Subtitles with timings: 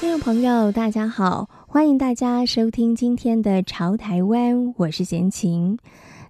[0.00, 5.76] 听众朋友，大家好，欢迎大家收听今天的《潮台湾》，我是闲情。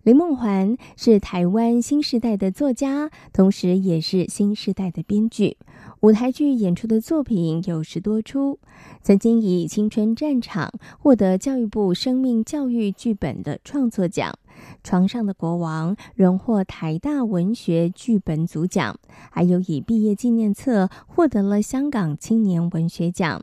[0.03, 5.57] 林梦环是台湾新时代的作家，同时也是新时代的编剧。
[6.01, 8.59] 舞台剧演出的作品有十多出，
[9.03, 10.67] 曾经以《青春战场》
[10.99, 14.37] 获得教育部生命教育剧本的创作奖，
[14.83, 18.99] 《床上的国王》荣获台大文学剧本组奖，
[19.31, 23.41] 还有以毕业纪念册获得了香港青年文学奖。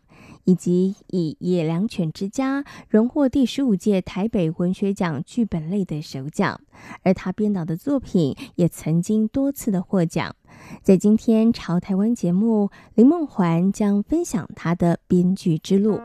[0.47, 6.61] 以及以《野良犬之家》荣获第十五届台北文学奖剧本类的首奖，
[7.03, 10.33] 而他编导的作品也曾经多次的获奖。
[10.81, 15.99] 在今天《潮台湾》节目，林梦环将分享他的编剧之路。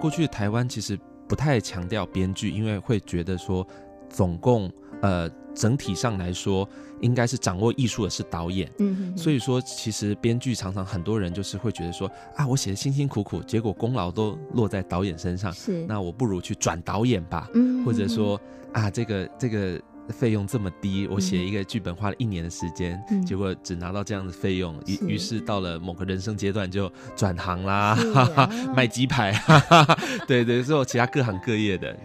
[0.00, 0.96] 过去台湾其实。
[1.30, 3.64] 不太强调编剧，因为会觉得说，
[4.08, 4.68] 总共
[5.00, 6.68] 呃整体上来说，
[7.00, 8.68] 应该是掌握艺术的是导演。
[8.80, 15.52] 嗯哼哼，所以说其实编剧常常很多人就是会觉得说啊，我写的辛辛苦苦，结果功劳都落在导演身上。
[15.52, 17.48] 是，那我不如去转导演吧。
[17.54, 18.40] 嗯哼哼，或者说
[18.72, 19.80] 啊，这个这个。
[20.10, 31.96] 费用这么低，我写一个剧本花了一年的时间，嗯、结果只拿到这样的费用，于于是到了某个人生阶段就转行啦，啊、哈 哈卖鸡排，哈哈对对，做其他各行各业的。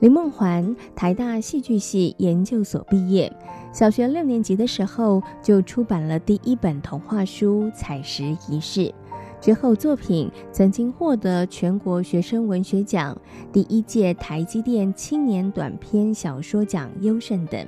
[0.00, 3.32] 林梦环，台大戏剧系研究所毕业，
[3.72, 8.80] 小学六年级的时候就出版了第一本童话书《采石仪式》。
[9.42, 13.20] 之后，作品曾经获得全国学生文学奖、
[13.52, 17.66] 第一届台积电青年短篇小说奖优胜等，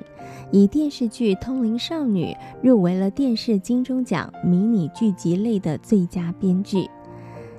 [0.52, 2.26] 以电视剧《通灵少女》
[2.62, 6.88] 入围了电视金钟奖迷你剧集类的最佳编剧。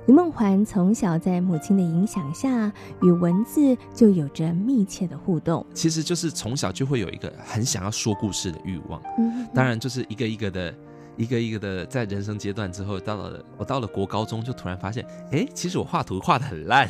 [0.06, 2.72] 林梦环从小在母亲的影响下，
[3.02, 5.66] 与文字就有着密切的互动。
[5.74, 10.74] 其实就是从小就会有一个很想要说故事的欲望，嗯，当然就是一个一个的。
[11.16, 16.86] 一个一个的，在人生阶段之后，到了我到了国高中，就突然发现，哎，其实我画图画的很烂。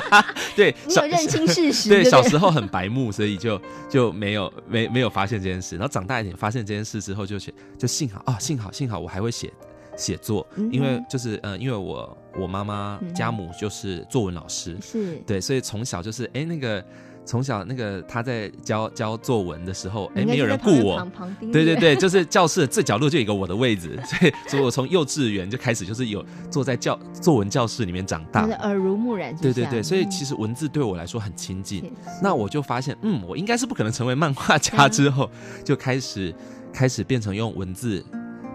[0.54, 1.88] 对，你有认清事实。
[1.90, 5.76] 对，小时候很白目，所以就就没有没没有发现这件事。
[5.76, 9.52] 然后长大一点，发现这件事之后就，就写就幸好啊，幸好幸好我还会写
[9.96, 16.84] 写作，嗯、因为就是呃，因为我我妈妈家母就是作文老师，是对，所以从小就是哎那个。
[17.24, 21.06] 从小那个他在教教作文的时候，哎，没有人顾我。
[21.52, 29.34] 对对对，就是教室的最角落就有一个我的位置，所以 所以我从幼稚园就开始就是有坐在教作文教室里面长大，耳濡目染。
[29.36, 31.92] 对对对，所以其实文字对我来说很亲近。
[32.22, 34.88] 那我就发现，嗯，我应该是不可能成为漫画家。
[34.88, 35.30] 之后
[35.64, 36.34] 就开始
[36.72, 38.04] 开始变成用文字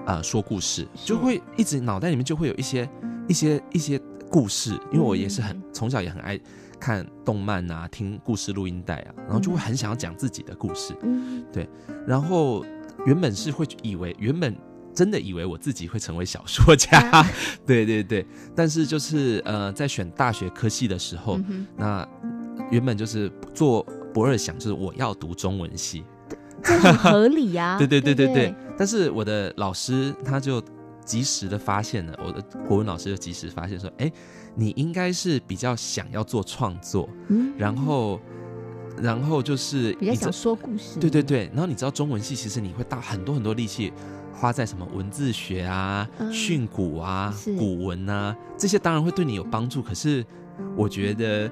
[0.06, 2.88] 啊说故事，就会一直脑袋里面就会有一些
[3.28, 4.00] 一些一些
[4.30, 6.40] 故事，因为我也是很从小也很爱。
[6.80, 10.96] 看动漫啊，听故事录音带啊，然后就会很想要讲自己的故事。
[11.02, 11.68] 嗯，对。
[12.08, 12.66] 然后
[13.06, 14.56] 原本是会以为，原本
[14.94, 17.00] 真的以为我自己会成为小说家。
[17.12, 17.26] 啊、
[17.66, 18.26] 对对对。
[18.56, 22.08] 但是就是呃，在选大学科系的时候，嗯、那
[22.72, 26.04] 原本就是做不二想，就是我要读中文系，
[26.64, 28.16] 这很合理呀、对 对对。
[28.16, 30.62] 对对，但是我的老师他就
[31.08, 34.12] 及时的发现了，我的国文老师就及时发现说，哎。
[34.60, 38.20] 你应该是比较想要做创作，嗯，然后，
[39.00, 41.48] 然后就是比较想说故事，对对对。
[41.54, 43.94] 然后你知道中文系其实你会大很多很多力气
[44.34, 49.80] 花在什么文字学啊、训詁啊、古文啊这些，当然会对你有帮助。
[49.80, 50.26] 可是
[50.76, 51.48] 我觉得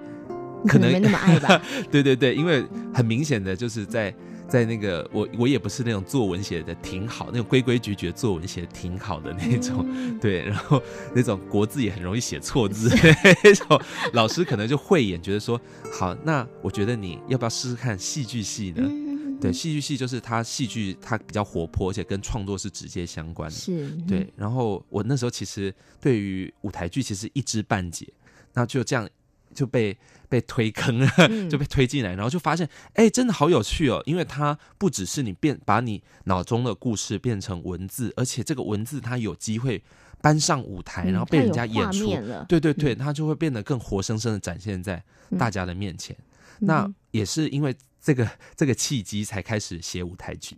[0.65, 1.61] 可能，可能没那么爱吧。
[1.91, 4.11] 对对对，因为很明显的就是在。
[4.47, 10.81] 在那个我我也不是那种作文写的挺好，那种规规矩矩的作文写的挺好的那种，嗯、对，然后
[11.13, 12.89] 那种国字也很容易写错字，
[13.43, 13.81] 那种
[14.13, 15.59] 老师可能就慧眼觉得说，
[15.91, 18.83] 好，那我觉得你要不要试试看戏剧系呢？
[18.85, 24.31] 嗯、对，戏剧系就是它戏剧它比较活泼，而且跟创作是直接相关的，是，对。
[24.35, 28.07] 然后我那时候其实对于舞台剧其实一知半解，
[28.53, 29.09] 那就这样。
[29.55, 29.97] 就被
[30.29, 31.09] 被推坑了，
[31.49, 34.03] 就被推进来，然后就发现，哎、欸，真的好有趣哦！
[34.05, 39.81] 因为它不只是你变把你脑中的故事变成文字，而且这个文字它有机会
[40.21, 42.15] 搬上舞台，然后被人家演出。
[42.47, 45.01] 对对对，它就会变得更活生生的展现在
[45.39, 46.15] 大家的面前。
[46.59, 50.57] 那也是因为这个这个契机，才开始写舞台剧。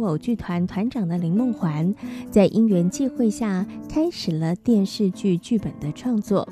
[0.00, 1.94] 偶剧团团长的林梦环，
[2.30, 6.48] 在因缘际会下开始了电视剧剧本的创作。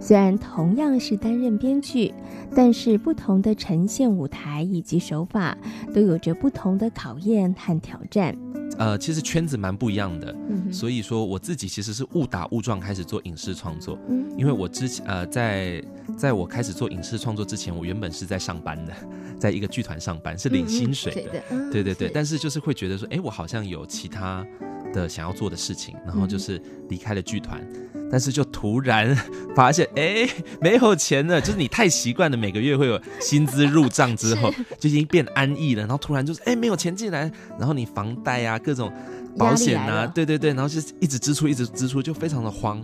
[0.00, 2.14] 虽然同样是担任编剧，
[2.54, 5.58] 但是不同的呈现舞台以及手法，
[5.92, 8.36] 都有着不同的考验和挑战。
[8.78, 13.98] 呃，其实圈子蛮不一样的，嗯、所以说我自己其实是误打误撞开始做影视创作。
[14.08, 15.82] 嗯，因为我之前呃，在
[16.16, 18.94] 在我开始做影视创作之前，我原本是在上班的，
[19.38, 21.42] 在一个剧团上班，是领薪水的。
[21.72, 24.46] 对对对，是但是就是会觉得说，哎，我好像有其他
[24.94, 27.60] 的想要做的事情，然后就是离开了剧团。
[28.08, 29.14] 嗯但是就突然
[29.54, 30.26] 发现，哎，
[30.60, 31.38] 没有钱了。
[31.40, 34.50] 就是你太习惯了，每个月会有薪资入账之后，
[34.80, 35.82] 就已经变安逸了。
[35.82, 38.90] 然后突然就是，哎，没有钱进来，然后你房贷啊，各种
[39.36, 42.82] 保险啊，对对对，然后就一直支出，一直支出，就非常的慌。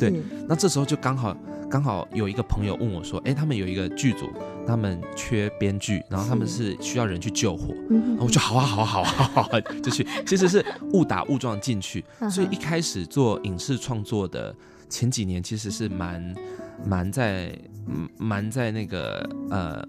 [0.00, 0.12] 对，
[0.48, 1.36] 那这时候就刚好。
[1.70, 4.30] 刚好有一个朋友问我说：“哎，他们有一个剧组，
[4.66, 7.68] 他们缺编剧，然后他们是需要人去救火。
[7.88, 10.06] 是”然后我就好啊，好啊，好啊，好啊，就去。
[10.26, 10.62] 其实是
[10.92, 14.54] 误打误撞进去，所以一开始做影视创作的
[14.90, 16.34] 前几年，其实是蛮
[16.84, 17.58] 蛮在
[18.18, 19.82] 蛮在那个呃。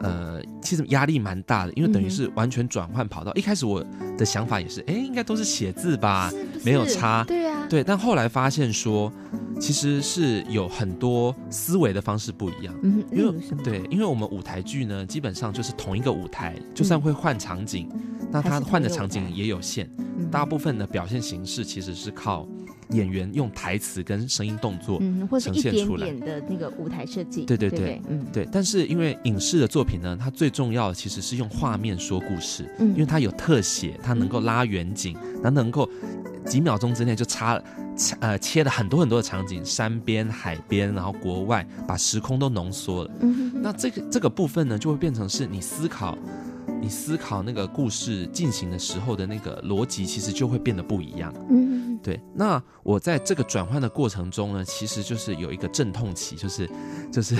[0.00, 3.32] 呃，其实压力蛮大的，因为等于是完全转换跑道。
[3.32, 3.84] 嗯、一开始我
[4.16, 7.24] 的想法也是，哎，应该都是写字吧，是是没有差。
[7.24, 7.82] 对啊，对。
[7.82, 9.12] 但后来发现说，
[9.60, 12.74] 其实是有很多思维的方式不一样。
[12.82, 13.34] 嗯，因为
[13.64, 19.90] 对，因为我们舞台剧呢，基本上就是同一个舞台，就算会换场景，嗯、那它换的场景也有限。
[19.98, 22.46] 嗯、大部分的表现形式其实是靠。
[22.90, 24.98] 演员用台词跟声音动作
[25.40, 28.48] 呈现出来的那个舞台设计，对对对，嗯对。
[28.50, 35.88] 但是因为影视的作品呢，它最重要的其实是用画面说故事，嗯，因为它有特写，它能够拉远景，它能够
[36.46, 37.62] 几秒钟之内就插
[38.20, 43.10] 呃切了很多很多的场景，山边、海边，然后国外，把时空都浓缩了。
[43.20, 46.16] 嗯，那这个这个部分呢，就会变成是你思考。
[46.80, 51.34] 你思考那个故事进行的时候的那个逻辑，其实就会变得不一样。
[51.50, 52.20] 嗯，对。
[52.34, 56.68] 那我在这个转换的过程中呢，其实就是有一个阵痛期，就是，
[57.12, 57.36] 就是，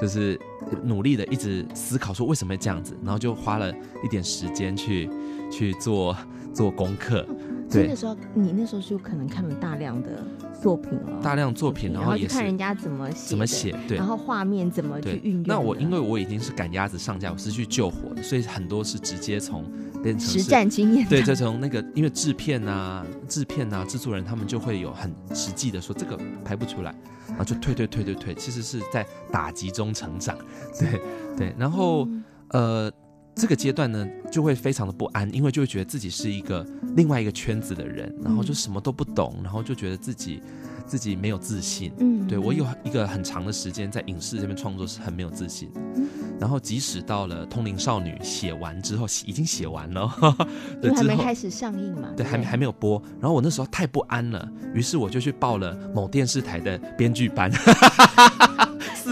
[0.00, 0.40] 就是
[0.82, 3.72] 努力的一直思考说为什么会这样子，然后就花了
[4.04, 5.08] 一点时间去
[5.50, 6.16] 去做
[6.52, 7.26] 做功课。
[7.72, 10.24] 对，那时候你那时候就可能看了大量的
[10.60, 15.44] 作品了，大量作品，然后也看人家怎么写，怎么写，对，然后画面怎么去运用。
[15.46, 19.64] 那我因为我已经是赶鸭子上架，我是去救火的，所以很多是直接从
[20.02, 21.08] 变成实战经验。
[21.08, 26.94] 对，就从那个因为制片啊、制片啊、制作人他们就会有很实际的说这个拍不出来，
[27.28, 30.36] 然后就退退退退退，其实是在打击中成长。
[30.78, 31.00] 对
[31.36, 32.92] 对，然后、嗯、呃。
[33.34, 36.64] 这个阶段呢，就会非常的不安，因为就会觉得自己是一个
[36.96, 40.42] 另外一个圈子的人，然后就什么都不懂，然后就觉得自己
[40.86, 41.92] 自己没有自信。
[41.98, 45.70] 嗯，对，我有一个很长的时间在影视这边创作是很没有自信。
[45.96, 46.06] 嗯，
[46.38, 50.10] 然后即使到了《通灵少女》写完之后，已经写完了，
[50.82, 53.02] 因为还没开始上映嘛，对，还没还没有播。
[53.18, 57.50] 然后我那时候太不安了，于是我就去报了某电视台的编剧班。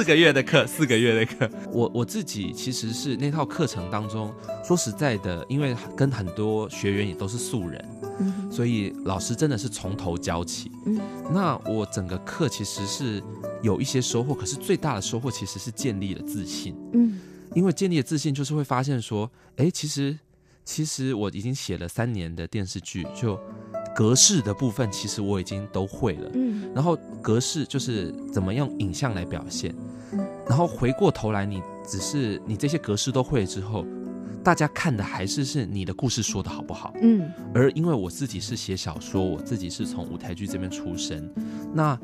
[0.00, 1.50] 四个月的课，四个月的课。
[1.70, 7.84] 我我自己其实是那套课程当中，说实在的，因为跟很多学员也都是素人，
[8.18, 10.72] 嗯、所以老师真的是从头教起。
[10.86, 10.98] 嗯、
[11.30, 13.22] 那我整个课其实是
[13.60, 16.74] 有一些收获，可是最大的收获其实是建立了自信。
[16.94, 17.20] 嗯，
[17.54, 20.18] 因为建立了自信，就是会发现说，哎，其实
[20.64, 23.38] 其实我已经写了三年的电视剧，就。
[23.94, 29.74] 格式的部分其实我已经都会了，嗯，然后格式就是怎么用影像来表现，
[30.48, 33.84] 然后回过头来，你只是你这些格式都会了之后，
[34.42, 41.28] 大家看的还是是你的故事说的好不好，嗯，而因为我自己是写小说，我自己是从舞台剧这边出身，
[41.74, 41.98] 那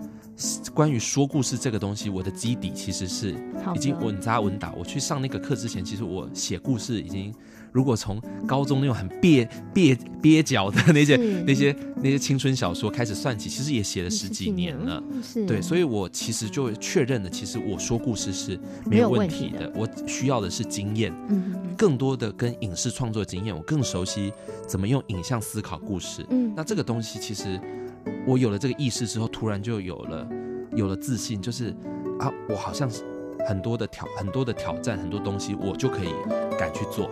[0.75, 3.35] 关于说故事这个东西，我的基底其实是
[3.75, 4.73] 已经稳扎稳打。
[4.73, 7.33] 我去上那个课之前，其实我写故事已经。
[7.77, 11.15] 如果从高中那种很蹩蹩蹩脚的那些
[11.47, 15.03] 那些那些青春小说开始算起，其实也写了十几年了。
[15.23, 19.71] 是，对，所以我其实就确认了，其实我说故事是没有问题的。
[19.75, 24.33] 我需要的是经验，嗯，更多的跟影视创作经验，我更熟悉
[24.67, 26.25] 怎么用影像思考故事。
[26.31, 27.61] 嗯，那这个东西其实
[28.27, 30.27] 我有了这个意识之后，突然就有了
[30.75, 31.77] 有了自信，就是
[32.21, 33.03] 啊，我好像是
[33.47, 36.09] 很多的挑很多的挑战，很多东西我就可以
[36.59, 37.11] 敢去做。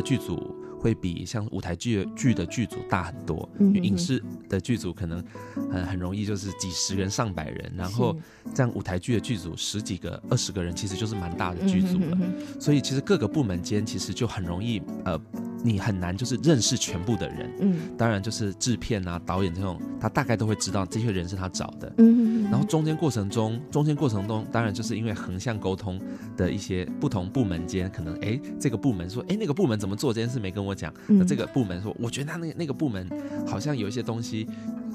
[0.00, 3.48] 剧组会比像舞台剧剧的剧组大很多。
[3.58, 5.22] 嗯，因为影视的剧组可能
[5.70, 8.16] 很很容易就是几十人、上百人，然后
[8.54, 12.18] 这样舞台剧的剧组十几个、二十个人，其实就是蛮大的剧组了。
[12.60, 15.20] 所以其实各个部门间其实就很容易呃。
[15.60, 26.00] 你很难就是认识全部的人，嗯，当然就是制片啊、导演这种，他大概都会知道这些人是他找的，嗯，然后中间过程中，中间过程中，当然就是因为横向沟通
[26.36, 33.06] 的一些不同部门间，可能哎，这个部门说，哎，那个部门怎么做这件事没跟我讲，那这个部门说，我觉得他那那个部门
[33.46, 34.48] 好像有一些东西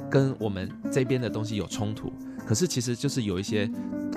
[0.10, 2.12] 跟我们这边的东西有冲突，
[2.46, 3.70] 可是其实就是有一些，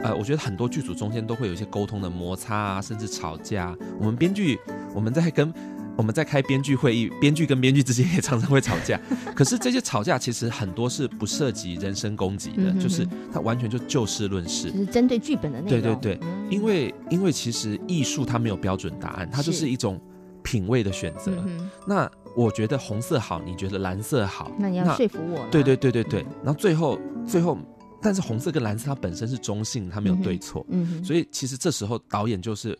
[0.03, 3.77] 呃，我觉得很多剧组中间都会有一些沟通的摩擦啊，甚至吵架。
[4.01, 4.59] 我们编剧
[4.95, 5.53] 我们在跟。
[5.97, 9.01] 我们在开编剧会议，编剧跟编剧之间也常常会吵架。
[9.35, 15.81] 可是这些吵架其实很多是不涉及人身攻击的，嗯、哼哼就是他完全就就事论事，就是针对剧本的内容。
[15.81, 19.99] 对对对，嗯、因为因为其实艺术它没有标准答案，它就是一种
[20.43, 21.33] 品味的选择。
[21.47, 25.49] 嗯、那我觉得红色好，你觉得蓝色好，那你要说服我。
[25.51, 27.57] 对对对对对，然后最后最后，
[28.03, 30.65] 但是红色跟蓝色它本身是中性，它没有对错。
[30.69, 32.79] 嗯嗯，所以其实这时候导演就是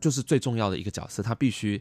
[0.00, 1.80] 就是最重要的一个角色，他必须。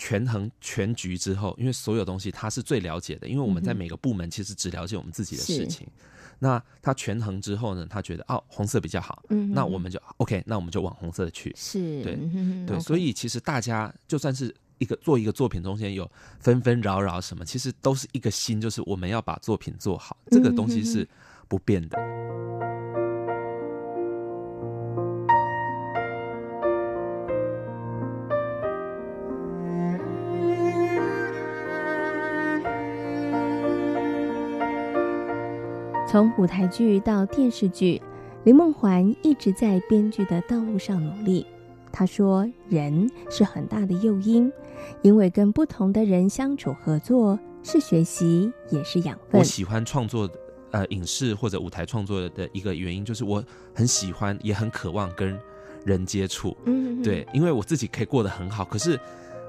[0.00, 5.86] 权衡全局之后，因为所有东西他是最了解的，因为我们在每个部门其实只了解我们自己的事情。
[5.88, 5.92] 嗯、
[6.38, 11.54] 那他权衡之后呢，他觉得哦，红色比较好，嗯，那我们就 OK，那我们就往红色去。
[11.54, 21.06] 是，对，嗯、对所以其实大家就算是一个做一个作品中间有纷纷扰扰什么，其实都是一个心，就是我们要把作品做好，这个东西是
[21.46, 21.98] 不变的。
[36.10, 38.02] 从舞台剧到电视剧，
[38.42, 41.46] 林梦环一直在编剧的道路上努力。
[41.92, 44.52] 她说：“人是很大的诱因，
[45.02, 50.28] 因为跟不同的人相处合作是学习，也是养分。”我喜欢创作，
[50.72, 53.40] 呃，影视或者舞台创作的一个原因，就是我
[53.72, 55.38] 很喜欢，也很渴望跟
[55.84, 56.56] 人接触。
[56.64, 58.98] 嗯，对，因为我自己可以过得很好，可是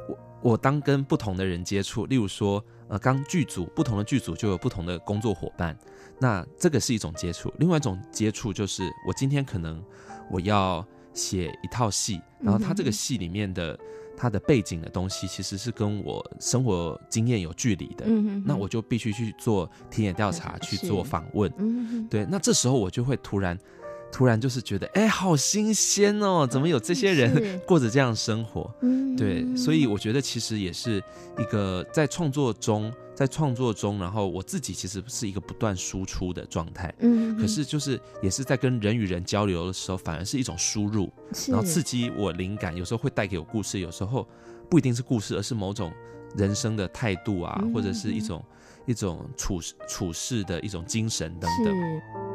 [0.07, 5.75] 我我当跟不同的人接触，例如说，呃，刚剧组不同的剧组就有不同的工作伙伴。
[6.21, 9.83] 那这个是一种接触，另外一种接触就是我今天可能
[10.29, 13.77] 我要写一套戏，然后它这个戏里面的
[14.15, 18.05] 它的背景的东西其实是跟我生活经验有距离的，
[18.45, 23.57] 那我就必须去做田野调查，去做访问，对，那这时候我就会突然。
[24.11, 26.45] 突然就是觉得，哎，好新鲜哦！
[26.45, 28.69] 怎么有这些人 过着这样生活？
[28.81, 31.01] 嗯，对，所以我觉得其实也是
[31.39, 36.93] 一个在创作中，在创作中，然后我自己其实是一个不断输出的状态。
[36.99, 41.11] 嗯，可是就是也是在跟人与人交流的时候，反而是一种输入，
[41.47, 44.27] 然后刺激我灵感，有时候会带给我故事，有时候
[44.69, 45.91] 不一定是故事，而是某种
[46.35, 48.43] 人生的态度啊，或者是一种
[48.85, 52.30] 一种处处事的一种精神等等。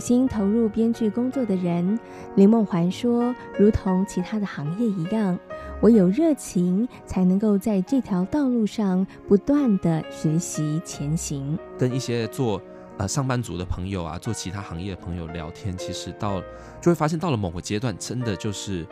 [0.00, 1.98] 心投入编剧工作的人，
[2.34, 5.38] 林梦环说：“如同其他的行业一样，
[5.82, 12.60] 唯有热情，才能够在这条道路上不断的学习前行。”跟一些做
[12.96, 16.40] 呃上班族的朋友啊，做其他行业的朋友聊天，其实到
[16.80, 18.86] 就会发现，到了某个阶段，真的就是，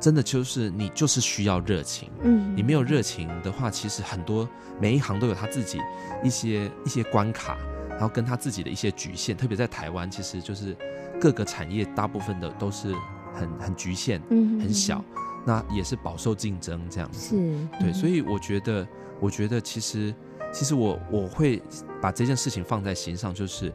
[0.00, 2.10] 真的就是你就是需要热情。
[2.22, 4.48] 嗯，你没有热情的话，其实很多
[4.80, 5.78] 每一行都有他自己
[6.22, 7.56] 一些一些关卡。
[7.98, 10.76] 然后跟他自己的一些局限，特别在台湾，其实就是
[11.20, 12.94] 各个产业大部分的都是
[13.34, 15.04] 很很局限，嗯，很小，
[15.44, 17.36] 那也是饱受竞争这样子。
[17.36, 18.86] 是，对，所以我觉得，
[19.18, 20.14] 我觉得其实，
[20.52, 21.60] 其实我我会
[22.00, 23.72] 把这件事情放在心上，就是，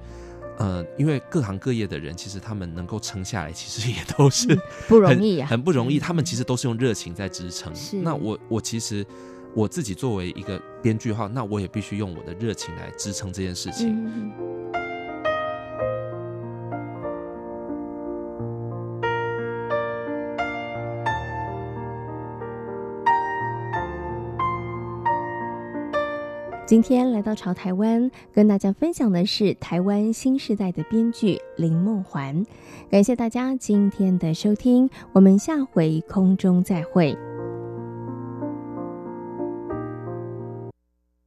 [0.58, 6.00] 呃，因为各行各业的人，其实他们能够撑下来，其实也都是不容易啊，很不容易。
[6.00, 7.76] 他们其实都是用热情在支撑。
[7.76, 9.06] 是，那我我其实。
[9.56, 14.32] 我自己作为一个编剧号，那我也必须用我的热情来支撑这件事情。
[26.66, 32.44] 今天来到潮台湾，跟大家分享的是台湾新时代的编剧林梦环。
[32.90, 37.16] 感谢大家今天的收听，我们下回空中再会。